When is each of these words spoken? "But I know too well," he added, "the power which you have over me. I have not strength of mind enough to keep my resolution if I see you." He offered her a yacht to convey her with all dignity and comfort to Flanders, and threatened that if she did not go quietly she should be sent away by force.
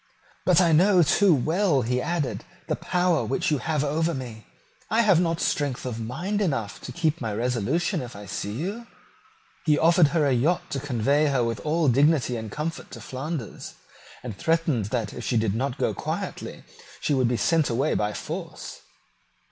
"But 0.47 0.59
I 0.59 0.71
know 0.71 1.03
too 1.03 1.31
well," 1.35 1.83
he 1.83 2.01
added, 2.01 2.43
"the 2.65 2.75
power 2.75 3.23
which 3.23 3.51
you 3.51 3.59
have 3.59 3.83
over 3.83 4.15
me. 4.15 4.47
I 4.89 5.01
have 5.01 5.19
not 5.19 5.39
strength 5.39 5.85
of 5.85 5.99
mind 5.99 6.41
enough 6.41 6.81
to 6.81 6.91
keep 6.91 7.21
my 7.21 7.31
resolution 7.35 8.01
if 8.01 8.15
I 8.15 8.25
see 8.25 8.51
you." 8.51 8.87
He 9.63 9.77
offered 9.77 10.07
her 10.07 10.25
a 10.25 10.33
yacht 10.33 10.71
to 10.71 10.79
convey 10.79 11.27
her 11.27 11.43
with 11.43 11.59
all 11.59 11.87
dignity 11.87 12.35
and 12.35 12.51
comfort 12.51 12.89
to 12.93 12.99
Flanders, 12.99 13.75
and 14.23 14.35
threatened 14.35 14.85
that 14.85 15.13
if 15.13 15.23
she 15.23 15.37
did 15.37 15.53
not 15.53 15.77
go 15.77 15.93
quietly 15.93 16.63
she 16.99 17.13
should 17.13 17.27
be 17.27 17.37
sent 17.37 17.69
away 17.69 17.93
by 17.93 18.11
force. 18.11 18.81